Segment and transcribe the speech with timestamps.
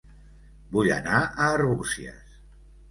[0.77, 2.39] Vull anar a Arbúcies